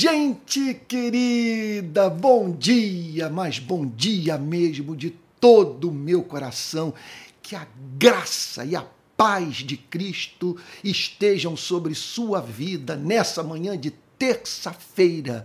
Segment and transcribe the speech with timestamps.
[0.00, 5.10] Gente querida, bom dia, mas bom dia mesmo de
[5.40, 6.94] todo o meu coração.
[7.42, 7.66] Que a
[7.98, 15.44] graça e a paz de Cristo estejam sobre sua vida nessa manhã de terça-feira,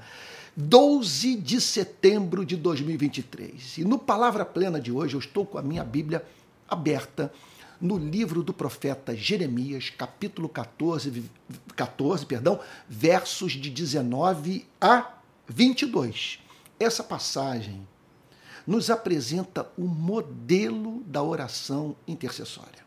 [0.56, 3.80] 12 de setembro de 2023.
[3.80, 6.24] E no Palavra Plena de hoje eu estou com a minha Bíblia
[6.70, 7.34] aberta
[7.84, 11.30] no livro do profeta Jeremias, capítulo 14,
[11.76, 16.40] 14 perdão, versos de 19 a 22.
[16.80, 17.86] Essa passagem
[18.66, 22.86] nos apresenta o modelo da oração intercessória.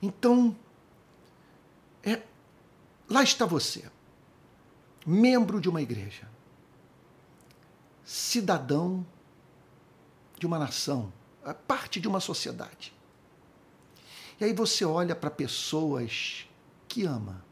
[0.00, 0.56] Então,
[2.04, 2.22] é,
[3.08, 3.90] lá está você,
[5.04, 6.28] membro de uma igreja,
[8.04, 9.04] cidadão
[10.38, 11.12] de uma nação,
[11.66, 12.93] parte de uma sociedade.
[14.40, 16.48] E aí você olha para pessoas
[16.88, 17.44] que ama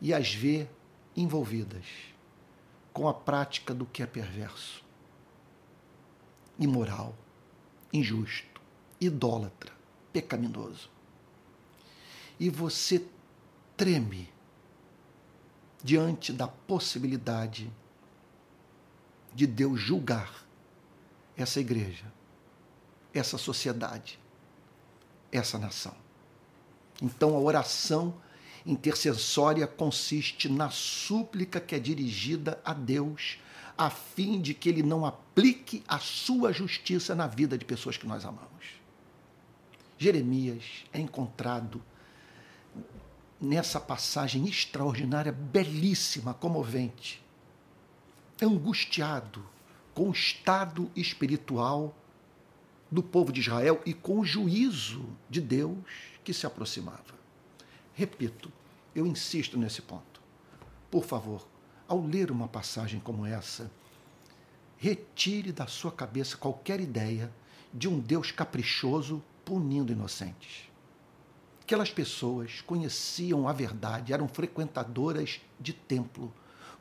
[0.00, 0.68] e as vê
[1.16, 1.86] envolvidas
[2.92, 4.84] com a prática do que é perverso,
[6.58, 7.14] imoral,
[7.92, 8.60] injusto,
[9.00, 9.72] idólatra,
[10.12, 10.90] pecaminoso.
[12.38, 13.04] E você
[13.76, 14.32] treme
[15.82, 17.70] diante da possibilidade
[19.34, 20.44] de Deus julgar
[21.36, 22.12] essa igreja,
[23.12, 24.20] essa sociedade,
[25.38, 25.94] essa nação.
[27.02, 28.14] Então a oração
[28.64, 33.38] intercessória consiste na súplica que é dirigida a Deus,
[33.76, 38.06] a fim de que ele não aplique a sua justiça na vida de pessoas que
[38.06, 38.54] nós amamos.
[39.98, 41.82] Jeremias é encontrado
[43.40, 47.22] nessa passagem extraordinária, belíssima, comovente,
[48.40, 49.44] angustiado
[49.92, 51.94] com o estado espiritual
[52.90, 55.78] do povo de Israel e com o juízo de Deus
[56.22, 57.14] que se aproximava.
[57.92, 58.52] Repito,
[58.94, 60.20] eu insisto nesse ponto.
[60.90, 61.46] Por favor,
[61.88, 63.70] ao ler uma passagem como essa,
[64.76, 67.32] retire da sua cabeça qualquer ideia
[67.72, 70.68] de um Deus caprichoso punindo inocentes.
[71.62, 76.32] Aquelas pessoas conheciam a verdade, eram frequentadoras de templo,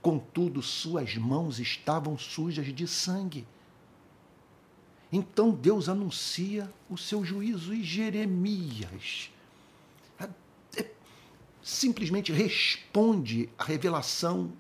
[0.02, 3.48] contudo, suas mãos estavam sujas de sangue.
[5.16, 9.30] Então Deus anuncia o seu juízo e Jeremias
[10.76, 10.88] é,
[11.62, 14.52] simplesmente responde à revelação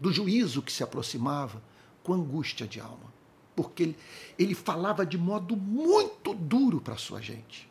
[0.00, 1.62] do juízo que se aproximava
[2.02, 3.12] com angústia de alma,
[3.54, 3.96] porque ele,
[4.38, 7.70] ele falava de modo muito duro para sua gente,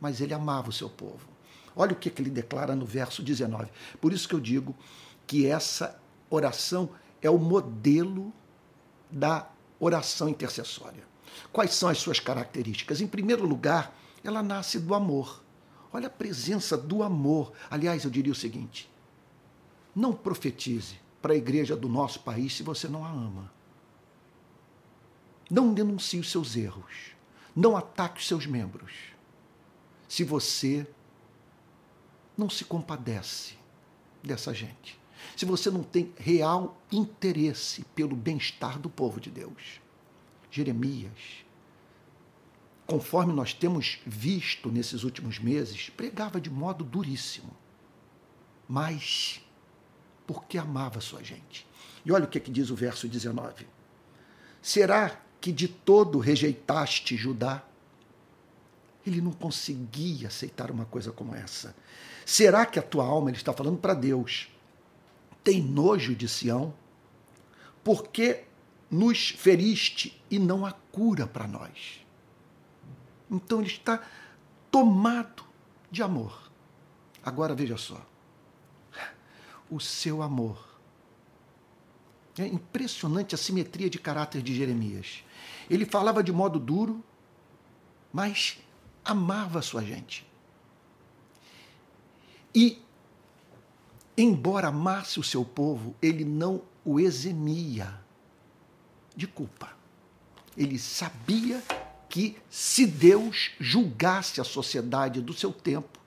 [0.00, 1.28] mas ele amava o seu povo.
[1.76, 3.70] Olha o que, que ele declara no verso 19.
[4.00, 4.74] Por isso que eu digo
[5.24, 5.96] que essa
[6.28, 6.90] oração
[7.22, 8.32] é o modelo
[9.08, 9.48] da
[9.78, 11.06] oração intercessória.
[11.52, 13.00] Quais são as suas características?
[13.00, 15.42] Em primeiro lugar, ela nasce do amor.
[15.92, 17.52] Olha a presença do amor.
[17.70, 18.90] Aliás, eu diria o seguinte:
[19.94, 23.50] não profetize para a igreja do nosso país se você não a ama.
[25.50, 27.14] Não denuncie os seus erros.
[27.54, 28.92] Não ataque os seus membros.
[30.08, 30.86] Se você
[32.36, 33.54] não se compadece
[34.22, 35.00] dessa gente.
[35.34, 39.80] Se você não tem real interesse pelo bem-estar do povo de Deus.
[40.56, 41.44] Jeremias,
[42.86, 47.54] conforme nós temos visto nesses últimos meses, pregava de modo duríssimo,
[48.66, 49.42] mas
[50.26, 51.66] porque amava sua gente.
[52.06, 53.66] E olha o que, é que diz o verso 19:
[54.62, 57.62] Será que de todo rejeitaste Judá?
[59.06, 61.76] Ele não conseguia aceitar uma coisa como essa.
[62.24, 64.48] Será que a tua alma, ele está falando para Deus,
[65.44, 66.74] tem nojo de Sião?
[67.84, 68.46] Porque
[68.90, 72.04] nos feriste e não há cura para nós.
[73.30, 74.02] Então ele está
[74.70, 75.44] tomado
[75.90, 76.50] de amor.
[77.24, 78.04] Agora veja só.
[79.68, 80.64] O seu amor.
[82.38, 85.24] É impressionante a simetria de caráter de Jeremias.
[85.68, 87.02] Ele falava de modo duro,
[88.12, 88.58] mas
[89.04, 90.24] amava a sua gente.
[92.54, 92.80] E,
[94.16, 98.05] embora amasse o seu povo, ele não o eximia
[99.16, 99.70] de culpa.
[100.56, 101.62] Ele sabia
[102.08, 105.98] que se Deus julgasse a sociedade do seu tempo,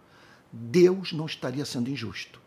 [0.52, 2.40] Deus não estaria sendo injusto.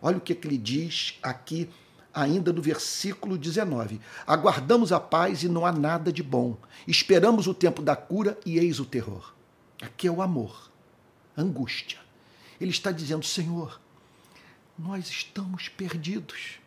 [0.00, 1.70] Olha o que, que ele diz aqui,
[2.12, 6.56] ainda no versículo 19: Aguardamos a paz e não há nada de bom.
[6.86, 9.34] Esperamos o tempo da cura e eis o terror.
[9.80, 10.70] Aqui é o amor,
[11.36, 11.98] angústia.
[12.60, 13.80] Ele está dizendo: Senhor,
[14.78, 16.58] nós estamos perdidos.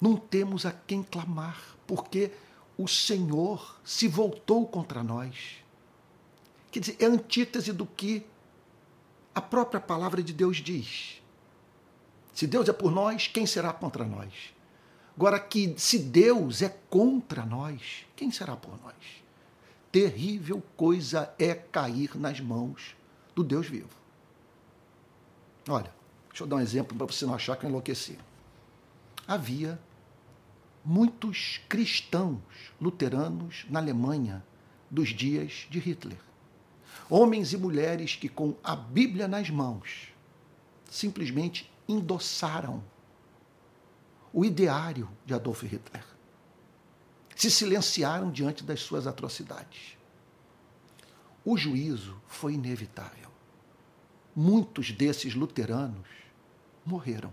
[0.00, 2.32] Não temos a quem clamar, porque
[2.78, 5.58] o Senhor se voltou contra nós.
[6.70, 8.24] Quer dizer, é antítese do que
[9.34, 11.20] a própria palavra de Deus diz.
[12.32, 14.32] Se Deus é por nós, quem será contra nós?
[15.16, 18.94] Agora, que se Deus é contra nós, quem será por nós?
[19.92, 22.96] Terrível coisa é cair nas mãos
[23.34, 23.90] do Deus vivo.
[25.68, 25.92] Olha,
[26.28, 28.18] deixa eu dar um exemplo para você não achar que eu enlouqueci.
[29.26, 29.78] Havia
[30.84, 32.40] muitos cristãos
[32.80, 34.44] luteranos na Alemanha
[34.90, 36.18] dos dias de Hitler.
[37.08, 40.12] Homens e mulheres que, com a Bíblia nas mãos,
[40.90, 42.82] simplesmente endossaram
[44.32, 46.04] o ideário de Adolf Hitler.
[47.34, 49.96] Se silenciaram diante das suas atrocidades.
[51.44, 53.30] O juízo foi inevitável.
[54.36, 56.06] Muitos desses luteranos
[56.84, 57.32] morreram.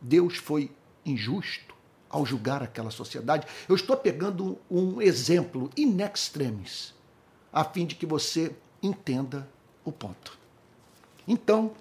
[0.00, 0.70] Deus foi
[1.04, 1.74] injusto
[2.08, 3.46] ao julgar aquela sociedade.
[3.68, 6.94] Eu estou pegando um exemplo in extremis,
[7.52, 9.48] a fim de que você entenda
[9.84, 10.38] o ponto.
[11.26, 11.72] Então,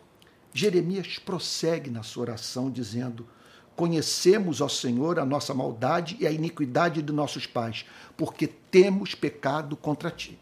[0.54, 3.28] Jeremias prossegue na sua oração dizendo:
[3.76, 7.86] Conhecemos, ó Senhor, a nossa maldade e a iniquidade de nossos pais,
[8.18, 10.40] porque temos pecado contra ti.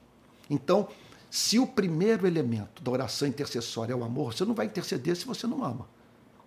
[0.50, 0.88] Então,
[1.30, 5.26] se o primeiro elemento da oração intercessória é o amor, você não vai interceder se
[5.26, 5.88] você não ama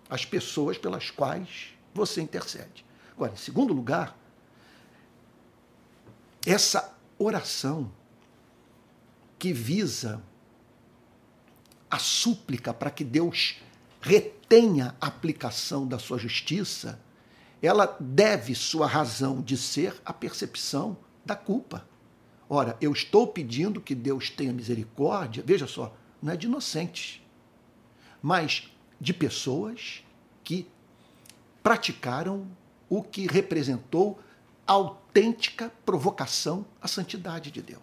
[0.09, 2.85] as pessoas pelas quais você intercede.
[3.13, 4.17] Agora, em segundo lugar,
[6.45, 7.89] essa oração
[9.39, 10.21] que visa
[11.89, 13.61] a súplica para que Deus
[14.01, 16.99] retenha a aplicação da sua justiça,
[17.61, 21.87] ela deve sua razão de ser a percepção da culpa.
[22.49, 27.21] Ora, eu estou pedindo que Deus tenha misericórdia, veja só, não é de inocentes,
[28.21, 28.69] mas
[28.99, 30.03] de pessoas
[30.43, 30.67] que
[31.65, 32.47] praticaram
[32.87, 34.19] o que representou
[34.67, 37.81] autêntica provocação à santidade de Deus.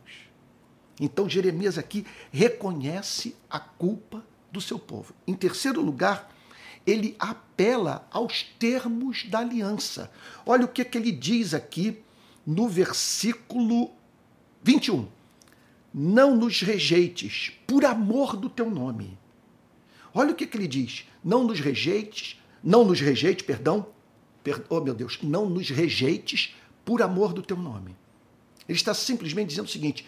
[1.01, 5.13] Então Jeremias aqui reconhece a culpa do seu povo.
[5.27, 6.33] Em terceiro lugar,
[6.87, 10.13] ele apela aos termos da aliança.
[10.47, 12.01] Olha o que, que ele diz aqui
[12.47, 13.91] no versículo
[14.63, 15.09] 21.
[15.93, 19.19] Não nos rejeites por amor do teu nome.
[20.15, 21.05] Olha o que, que ele diz.
[21.25, 23.87] Não nos rejeites não nos rejeite, perdão,
[24.43, 26.55] per, oh meu Deus, não nos rejeites
[26.85, 27.97] por amor do teu nome.
[28.69, 30.07] Ele está simplesmente dizendo o seguinte: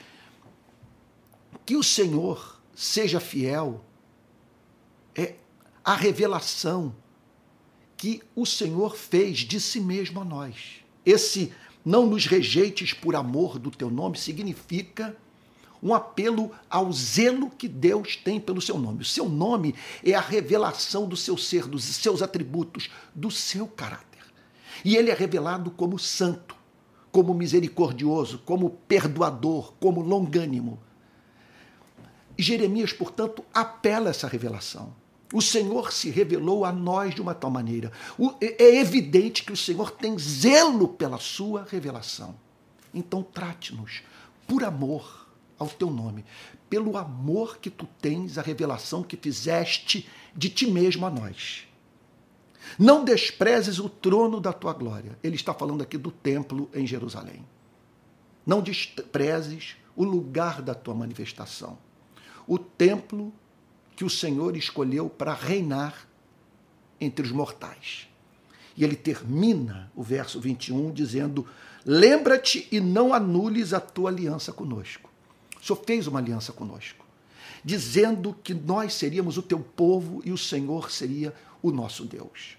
[1.66, 3.84] que o Senhor seja fiel
[5.14, 5.34] é
[5.84, 6.94] a revelação
[7.96, 10.80] que o Senhor fez de si mesmo a nós.
[11.06, 11.52] Esse
[11.84, 15.16] não nos rejeites por amor do teu nome significa
[15.84, 19.02] um apelo ao zelo que Deus tem pelo seu nome.
[19.02, 24.22] O seu nome é a revelação do seu ser, dos seus atributos, do seu caráter.
[24.82, 26.56] E ele é revelado como santo,
[27.12, 30.80] como misericordioso, como perdoador, como longânimo.
[32.36, 34.96] Jeremias, portanto, apela a essa revelação.
[35.34, 37.92] O Senhor se revelou a nós de uma tal maneira.
[38.40, 42.34] É, é evidente que o Senhor tem zelo pela sua revelação.
[42.92, 44.02] Então, trate-nos
[44.46, 45.23] por amor
[45.58, 46.24] ao teu nome,
[46.68, 51.66] pelo amor que tu tens, a revelação que fizeste de ti mesmo a nós.
[52.78, 55.18] Não desprezes o trono da tua glória.
[55.22, 57.44] Ele está falando aqui do templo em Jerusalém.
[58.46, 61.78] Não desprezes o lugar da tua manifestação.
[62.46, 63.32] O templo
[63.94, 66.08] que o Senhor escolheu para reinar
[67.00, 68.08] entre os mortais.
[68.76, 71.46] E ele termina o verso 21 dizendo:
[71.84, 75.13] Lembra-te e não anules a tua aliança conosco.
[75.64, 77.06] O Senhor fez uma aliança conosco,
[77.64, 82.58] dizendo que nós seríamos o teu povo e o Senhor seria o nosso Deus.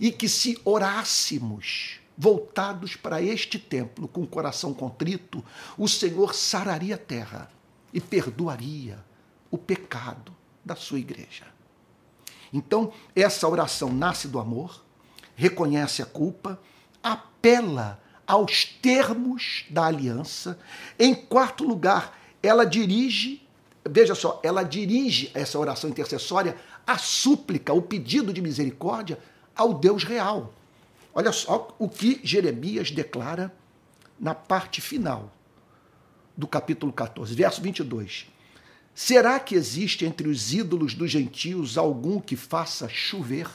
[0.00, 5.44] E que se orássemos voltados para este templo com o coração contrito,
[5.78, 7.48] o Senhor sararia a terra
[7.94, 8.98] e perdoaria
[9.48, 10.34] o pecado
[10.64, 11.46] da sua igreja.
[12.52, 14.84] Então, essa oração nasce do amor,
[15.36, 16.60] reconhece a culpa,
[17.00, 20.58] apela aos termos da aliança.
[20.98, 23.46] Em quarto lugar, ela dirige,
[23.88, 26.56] veja só, ela dirige essa oração intercessória,
[26.86, 29.18] a súplica, o pedido de misericórdia
[29.54, 30.52] ao Deus real.
[31.14, 33.54] Olha só o que Jeremias declara
[34.18, 35.32] na parte final
[36.36, 38.26] do capítulo 14, verso 22.
[38.94, 43.48] Será que existe entre os ídolos dos gentios algum que faça chover?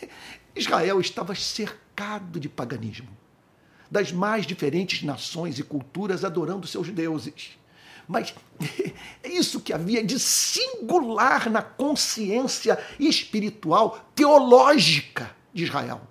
[0.56, 3.08] Israel estava cercado de paganismo,
[3.90, 7.58] das mais diferentes nações e culturas adorando seus deuses.
[8.06, 8.34] Mas
[9.22, 16.02] é isso que havia de singular na consciência espiritual, teológica de Israel.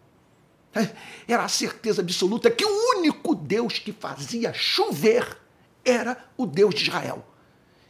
[0.76, 0.90] É,
[1.28, 5.38] era a certeza absoluta que o único Deus que fazia chover
[5.86, 7.26] era o Deus de Israel.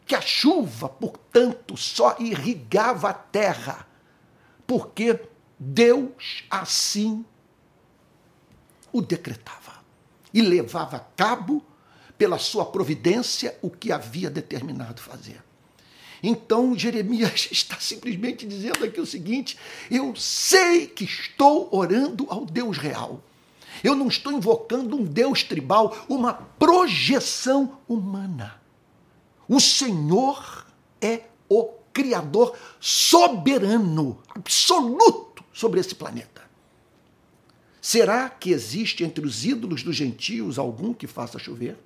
[0.05, 3.87] Que a chuva, portanto, só irrigava a terra
[4.67, 5.19] porque
[5.57, 7.25] Deus assim
[8.91, 9.81] o decretava
[10.33, 11.63] e levava a cabo,
[12.17, 15.41] pela sua providência, o que havia determinado fazer.
[16.23, 19.57] Então Jeremias está simplesmente dizendo aqui o seguinte:
[19.91, 23.21] eu sei que estou orando ao Deus real.
[23.83, 28.61] Eu não estou invocando um Deus tribal, uma projeção humana.
[29.47, 30.65] O Senhor
[31.01, 36.41] é o Criador soberano, absoluto sobre esse planeta.
[37.81, 41.77] Será que existe entre os ídolos dos gentios algum que faça chover?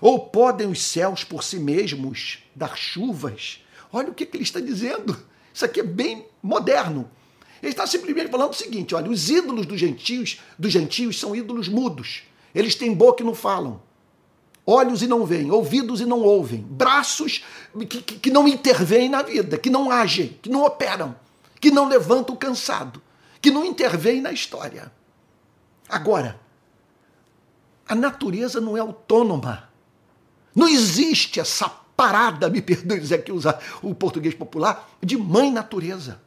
[0.00, 3.64] Ou podem os céus por si mesmos dar chuvas?
[3.92, 5.16] Olha o que, que ele está dizendo.
[5.52, 7.10] Isso aqui é bem moderno.
[7.62, 11.68] Ele está simplesmente falando o seguinte: olha, os ídolos dos gentios, dos gentios são ídolos
[11.68, 12.22] mudos.
[12.54, 13.80] Eles têm boca e não falam,
[14.66, 17.44] olhos e não veem, ouvidos e não ouvem, braços
[17.78, 21.14] que, que, que não intervêm na vida, que não agem, que não operam,
[21.60, 23.00] que não levantam o cansado,
[23.40, 24.92] que não intervêm na história.
[25.88, 26.40] Agora,
[27.88, 29.69] a natureza não é autônoma.
[30.54, 36.20] Não existe essa parada, me perdoe dizer aqui usar o português popular, de mãe natureza.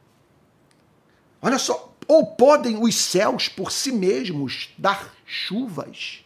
[1.42, 6.24] Olha só, ou podem os céus por si mesmos dar chuvas?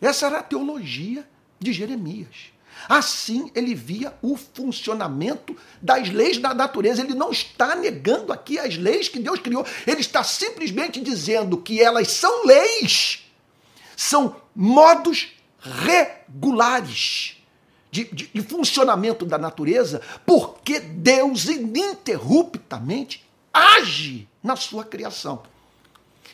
[0.00, 1.28] Essa era a teologia
[1.60, 2.54] de Jeremias.
[2.88, 7.02] Assim ele via o funcionamento das leis da natureza.
[7.02, 11.80] Ele não está negando aqui as leis que Deus criou, ele está simplesmente dizendo que
[11.80, 13.24] elas são leis,
[13.96, 15.33] são modos
[15.64, 17.36] regulares
[17.90, 25.42] de, de, de funcionamento da natureza, porque Deus ininterruptamente age na sua criação.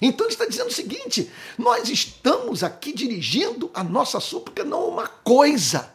[0.00, 5.06] Então ele está dizendo o seguinte: nós estamos aqui dirigindo a nossa súplica não uma
[5.06, 5.92] coisa.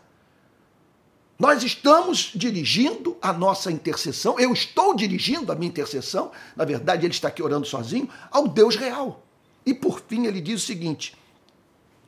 [1.38, 7.14] Nós estamos dirigindo a nossa intercessão, eu estou dirigindo a minha intercessão, na verdade ele
[7.14, 9.22] está aqui orando sozinho, ao Deus real.
[9.66, 11.14] E por fim ele diz o seguinte: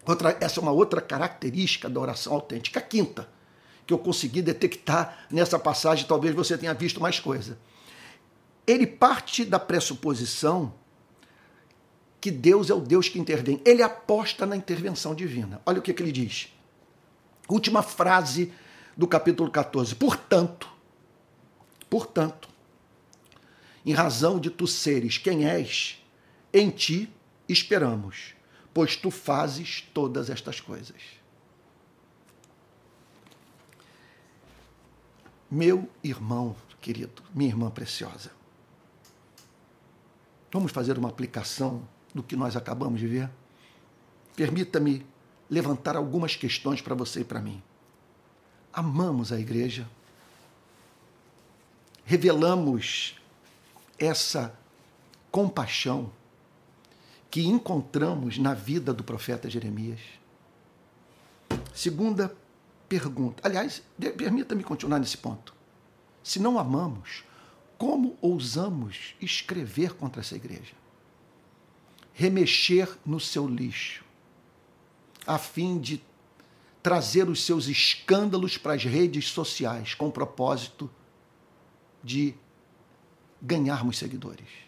[0.07, 2.79] Outra, essa é uma outra característica da oração autêntica.
[2.79, 3.27] A quinta,
[3.85, 7.57] que eu consegui detectar nessa passagem, talvez você tenha visto mais coisa.
[8.65, 10.73] Ele parte da pressuposição
[12.21, 13.61] que Deus é o Deus que intervém.
[13.65, 15.61] Ele aposta na intervenção divina.
[15.65, 16.53] Olha o que, que ele diz.
[17.49, 18.53] Última frase
[18.95, 19.93] do capítulo 14.
[19.95, 20.69] Portanto,
[21.89, 22.49] portanto,
[23.85, 26.01] em razão de tu seres quem és,
[26.53, 27.09] em ti
[27.47, 28.36] esperamos
[28.77, 31.01] pois tu fazes todas estas coisas.
[35.49, 38.29] Meu irmão querido, minha irmã preciosa,
[40.51, 43.31] vamos fazer uma aplicação do que nós acabamos de ver?
[44.35, 45.03] Permita-me
[45.49, 47.63] levantar algumas questões para você e para mim.
[48.71, 49.89] Amamos a igreja?
[52.05, 53.15] Revelamos
[53.97, 54.55] essa
[55.31, 56.11] compaixão
[57.37, 59.99] que encontramos na vida do profeta Jeremias?
[61.71, 62.35] Segunda
[62.89, 63.47] pergunta.
[63.47, 63.83] Aliás,
[64.17, 65.53] permita-me continuar nesse ponto.
[66.23, 67.23] Se não amamos,
[67.77, 70.73] como ousamos escrever contra essa igreja?
[72.11, 74.03] Remexer no seu lixo,
[75.27, 76.01] a fim de
[76.81, 80.89] trazer os seus escândalos para as redes sociais, com o propósito
[82.03, 82.33] de
[83.39, 84.66] ganharmos seguidores.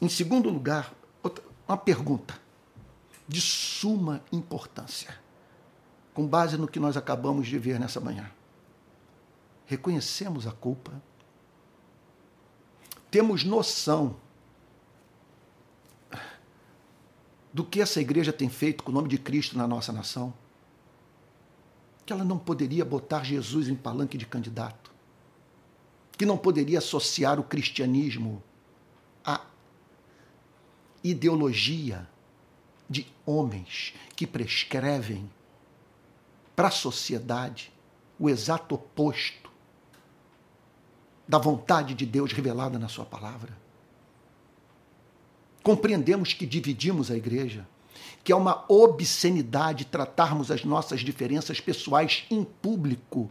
[0.00, 0.94] Em segundo lugar,
[1.68, 2.40] uma pergunta
[3.28, 5.16] de suma importância,
[6.14, 8.30] com base no que nós acabamos de ver nessa manhã.
[9.66, 10.90] Reconhecemos a culpa?
[13.10, 14.16] Temos noção
[17.52, 20.32] do que essa igreja tem feito com o nome de Cristo na nossa nação?
[22.06, 24.90] Que ela não poderia botar Jesus em palanque de candidato,
[26.18, 28.42] que não poderia associar o cristianismo
[31.02, 32.08] ideologia
[32.88, 35.30] de homens que prescrevem
[36.56, 37.72] para a sociedade
[38.18, 39.50] o exato oposto
[41.26, 43.56] da vontade de Deus revelada na Sua palavra.
[45.62, 47.66] Compreendemos que dividimos a igreja,
[48.24, 53.30] que é uma obscenidade tratarmos as nossas diferenças pessoais em público,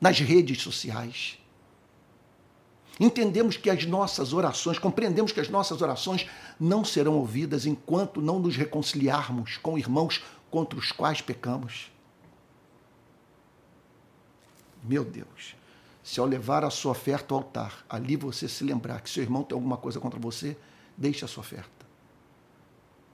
[0.00, 1.38] nas redes sociais
[2.98, 6.26] Entendemos que as nossas orações, compreendemos que as nossas orações
[6.58, 11.92] não serão ouvidas enquanto não nos reconciliarmos com irmãos contra os quais pecamos.
[14.82, 15.56] Meu Deus,
[16.02, 19.42] se ao levar a sua oferta ao altar, ali você se lembrar que seu irmão
[19.42, 20.56] tem alguma coisa contra você,
[20.96, 21.86] deixe a sua oferta.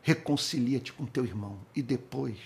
[0.02, 2.38] Reconcilia-te com teu irmão e depois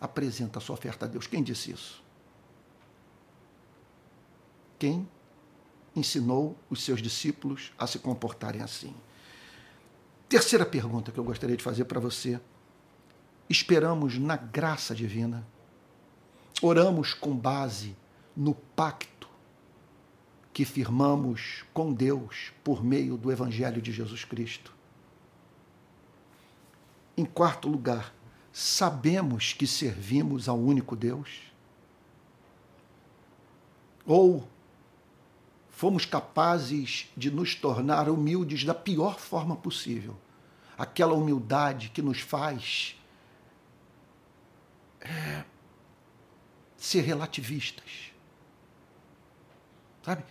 [0.00, 1.26] apresenta a sua oferta a Deus.
[1.26, 2.08] Quem disse isso?
[4.78, 5.06] quem
[5.98, 8.94] ensinou os seus discípulos a se comportarem assim.
[10.28, 12.40] Terceira pergunta que eu gostaria de fazer para você.
[13.48, 15.46] Esperamos na graça divina?
[16.60, 17.96] Oramos com base
[18.36, 19.28] no pacto
[20.52, 24.74] que firmamos com Deus por meio do Evangelho de Jesus Cristo?
[27.16, 28.12] Em quarto lugar,
[28.52, 31.42] sabemos que servimos ao único Deus?
[34.04, 34.48] Ou
[35.78, 40.16] fomos capazes de nos tornar humildes da pior forma possível?
[40.76, 42.96] Aquela humildade que nos faz
[45.00, 45.44] é,
[46.76, 48.10] ser relativistas.
[50.02, 50.24] Sabe?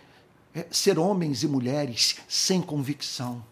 [0.54, 3.42] É, ser homens e mulheres sem convicção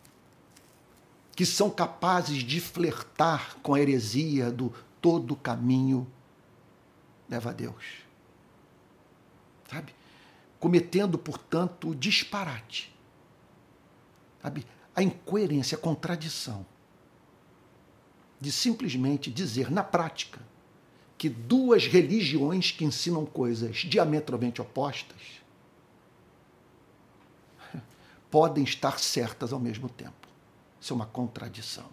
[1.34, 6.06] que são capazes de flertar com a heresia do todo caminho
[7.26, 7.84] leva a Deus.
[9.70, 9.94] Sabe?
[10.66, 12.92] Cometendo, portanto, o disparate.
[14.96, 16.66] A incoerência, a contradição
[18.40, 20.40] de simplesmente dizer na prática
[21.16, 25.40] que duas religiões que ensinam coisas diametralmente opostas
[28.28, 30.26] podem estar certas ao mesmo tempo.
[30.80, 31.86] Isso é uma contradição.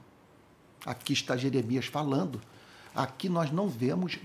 [0.84, 2.42] Aqui está Jeremias falando.
[2.96, 4.18] Aqui nós não vemos,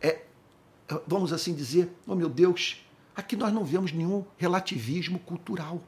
[0.00, 0.24] é,
[1.06, 2.84] vamos assim dizer, oh meu Deus,
[3.20, 5.82] aqui nós não vemos nenhum relativismo cultural.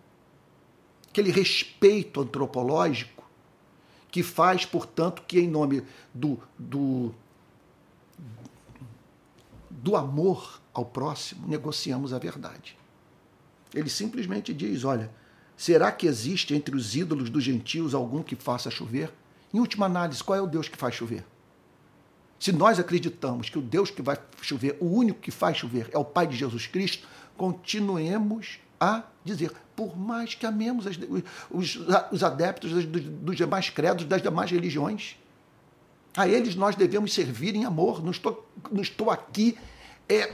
[1.09, 3.25] Aquele respeito antropológico
[4.11, 5.83] que faz, portanto, que em nome
[6.13, 7.15] do, do,
[9.71, 12.77] do amor ao próximo negociamos a verdade.
[13.73, 15.11] Ele simplesmente diz: olha,
[15.61, 19.13] Será que existe entre os ídolos dos gentios algum que faça chover?
[19.53, 21.23] Em última análise, qual é o Deus que faz chover?
[22.41, 25.99] Se nós acreditamos que o Deus que vai chover, o único que faz chover, é
[25.99, 27.07] o Pai de Jesus Cristo,
[27.37, 30.99] continuemos a dizer, por mais que amemos as,
[31.51, 31.79] os,
[32.11, 35.17] os, adeptos dos, dos, demais credos, das demais religiões,
[36.17, 38.03] a eles nós devemos servir em amor.
[38.03, 39.59] Não estou, não estou aqui
[40.09, 40.33] é,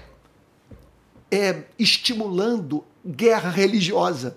[1.29, 4.37] é, estimulando guerra religiosa.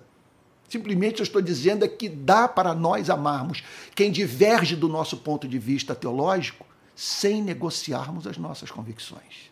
[0.68, 5.48] Simplesmente eu estou dizendo é que dá para nós amarmos quem diverge do nosso ponto
[5.48, 6.69] de vista teológico
[7.00, 9.50] sem negociarmos as nossas convicções.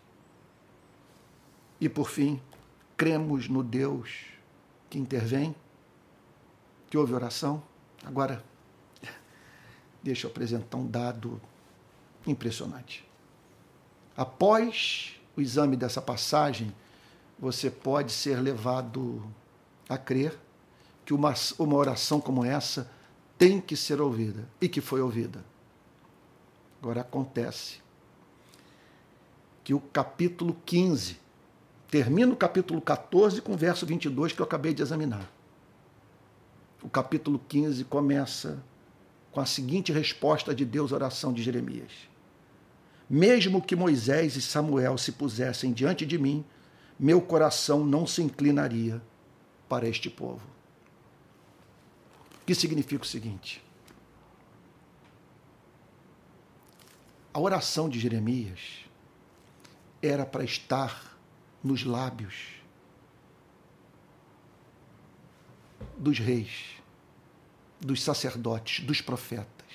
[1.80, 2.42] E por fim,
[2.98, 4.26] cremos no Deus
[4.90, 5.56] que intervém,
[6.90, 7.64] que ouve oração.
[8.04, 8.44] Agora,
[10.04, 11.40] deixa eu apresentar um dado
[12.26, 13.08] impressionante.
[14.18, 16.76] Após o exame dessa passagem,
[17.40, 19.26] você pode ser levado
[19.88, 20.38] a crer
[21.06, 22.92] que uma, uma oração como essa
[23.38, 25.46] tem que ser ouvida e que foi ouvida.
[26.82, 27.80] Agora acontece
[29.63, 31.20] que o capítulo 15
[31.90, 35.30] termina o capítulo 14 com o verso 22 que eu acabei de examinar.
[36.82, 38.63] O capítulo 15 começa
[39.32, 41.92] com a seguinte resposta de Deus à oração de Jeremias:
[43.10, 46.46] Mesmo que Moisés e Samuel se pusessem diante de mim,
[47.00, 49.02] meu coração não se inclinaria
[49.68, 50.42] para este povo.
[52.46, 53.63] Que significa o seguinte:
[57.38, 58.84] a oração de Jeremias
[60.02, 61.15] era para estar
[61.63, 62.34] nos lábios
[65.95, 66.82] dos reis,
[67.80, 69.67] dos sacerdotes, dos profetas,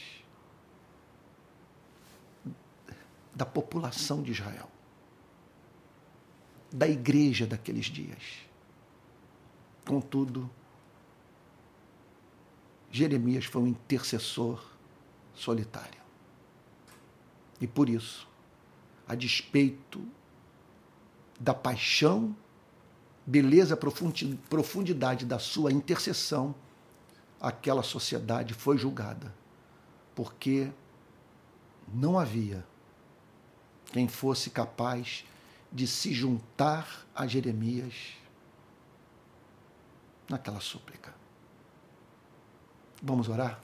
[3.32, 4.68] da população de Israel,
[6.72, 8.44] da igreja daqueles dias.
[9.86, 10.50] Contudo,
[12.90, 14.60] Jeremias foi um intercessor
[15.32, 16.01] solitário.
[17.62, 18.28] E por isso,
[19.06, 20.04] a despeito
[21.38, 22.36] da paixão,
[23.24, 26.56] beleza, profundidade da sua intercessão,
[27.40, 29.32] aquela sociedade foi julgada,
[30.12, 30.72] porque
[31.94, 32.66] não havia
[33.92, 35.24] quem fosse capaz
[35.70, 37.94] de se juntar a Jeremias
[40.28, 41.14] naquela súplica.
[43.00, 43.60] Vamos orar?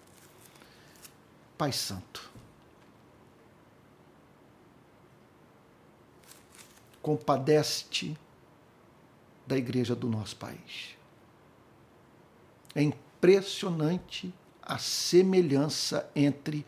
[1.57, 2.31] Pai Santo,
[7.09, 8.19] compadece-te
[9.47, 10.95] da igreja do nosso país.
[12.75, 16.67] É impressionante a semelhança entre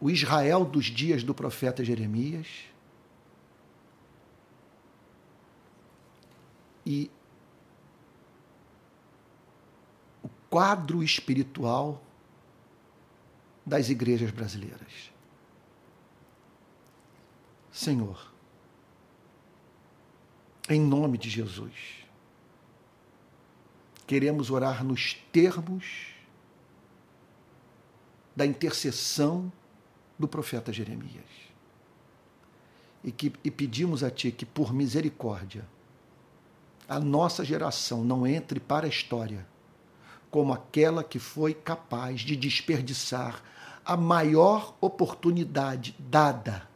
[0.00, 2.48] o Israel dos dias do profeta Jeremias
[6.84, 7.08] e
[10.50, 12.02] quadro espiritual
[13.64, 15.12] das igrejas brasileiras.
[17.70, 18.35] Senhor,
[20.68, 21.72] em nome de Jesus,
[24.06, 26.08] queremos orar nos termos
[28.34, 29.50] da intercessão
[30.18, 31.24] do profeta Jeremias.
[33.02, 35.66] E, que, e pedimos a Ti que, por misericórdia,
[36.88, 39.46] a nossa geração não entre para a história
[40.30, 43.42] como aquela que foi capaz de desperdiçar
[43.84, 46.68] a maior oportunidade dada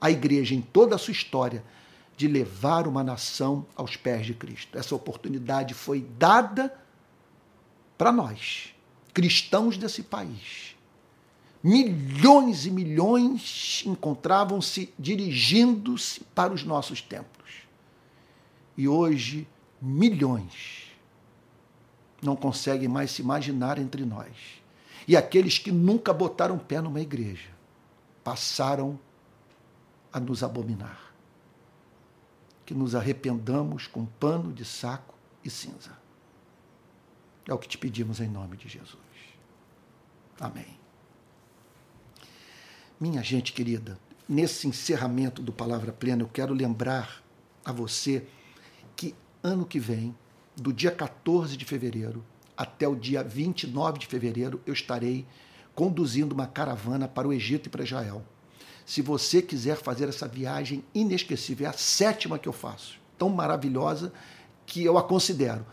[0.00, 1.64] à igreja em toda a sua história
[2.22, 4.78] de levar uma nação aos pés de Cristo.
[4.78, 6.74] Essa oportunidade foi dada
[7.96, 8.74] para nós,
[9.12, 10.72] cristãos desse país
[11.62, 17.50] milhões e milhões encontravam-se dirigindo-se para os nossos templos.
[18.76, 19.46] E hoje,
[19.80, 20.90] milhões
[22.20, 24.32] não conseguem mais se imaginar entre nós.
[25.06, 27.50] E aqueles que nunca botaram pé numa igreja
[28.24, 28.98] passaram
[30.12, 31.11] a nos abominar.
[32.72, 35.90] Que nos arrependamos com pano de saco e cinza.
[37.46, 38.96] É o que te pedimos em nome de Jesus.
[40.40, 40.80] Amém.
[42.98, 47.22] Minha gente querida, nesse encerramento do Palavra Plena, eu quero lembrar
[47.62, 48.26] a você
[48.96, 50.16] que ano que vem,
[50.56, 52.24] do dia 14 de fevereiro
[52.56, 55.26] até o dia 29 de fevereiro, eu estarei
[55.74, 58.24] conduzindo uma caravana para o Egito e para Israel.
[58.84, 64.12] Se você quiser fazer essa viagem inesquecível, é a sétima que eu faço, tão maravilhosa
[64.66, 65.64] que eu a considero.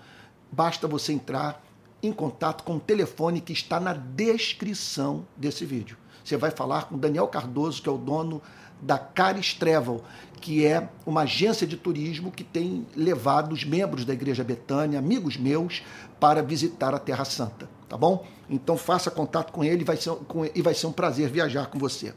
[0.52, 1.63] Basta você entrar
[2.02, 5.98] em contato com o telefone que está na descrição desse vídeo.
[6.24, 8.41] Você vai falar com Daniel Cardoso, que é o dono
[8.82, 10.02] da Caris Travel,
[10.39, 15.36] que é uma agência de turismo que tem levado os membros da Igreja Betânia, amigos
[15.36, 15.84] meus,
[16.19, 18.26] para visitar a Terra Santa, tá bom?
[18.50, 21.78] Então faça contato com ele vai ser, com, e vai ser um prazer viajar com
[21.78, 22.13] você.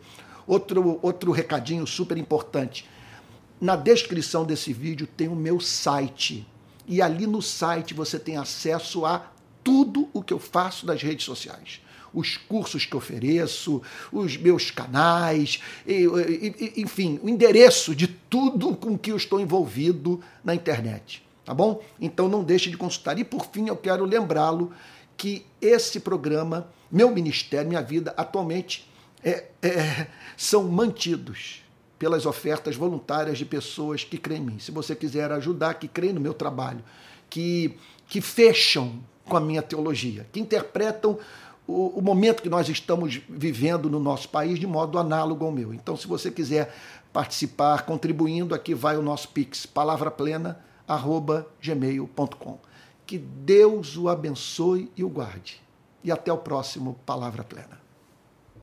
[0.46, 2.88] Outro, outro recadinho super importante.
[3.60, 6.46] Na descrição desse vídeo tem o meu site.
[6.86, 9.30] E ali no site você tem acesso a
[9.62, 11.80] tudo o que eu faço nas redes sociais
[12.14, 13.80] os cursos que ofereço,
[14.12, 20.20] os meus canais, e, e, enfim, o endereço de tudo com que eu estou envolvido
[20.44, 21.24] na internet.
[21.44, 21.82] Tá bom?
[22.00, 23.18] Então não deixe de consultar.
[23.18, 24.72] E por fim, eu quero lembrá-lo
[25.16, 28.88] que esse programa, meu ministério, minha vida, atualmente
[29.22, 30.06] é, é,
[30.36, 31.62] são mantidos
[31.98, 34.58] pelas ofertas voluntárias de pessoas que creem em mim.
[34.58, 36.82] Se você quiser ajudar, que creem no meu trabalho,
[37.30, 41.16] que, que fecham com a minha teologia, que interpretam
[41.66, 45.72] o, o, momento que nós estamos vivendo no nosso país de modo análogo ao meu.
[45.72, 46.74] Então, se você quiser
[47.12, 52.58] participar contribuindo, aqui vai o nosso Pix, palavraplena.gmail.com.
[53.06, 55.62] Que Deus o abençoe e o guarde.
[56.02, 57.81] E até o próximo Palavra Plena.